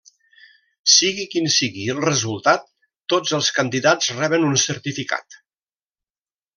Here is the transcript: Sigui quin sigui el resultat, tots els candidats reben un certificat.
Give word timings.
Sigui 0.93 1.25
quin 1.33 1.49
sigui 1.57 1.85
el 1.95 2.01
resultat, 2.07 2.67
tots 3.15 3.37
els 3.41 3.53
candidats 3.61 4.11
reben 4.23 4.51
un 4.53 4.61
certificat. 4.67 5.43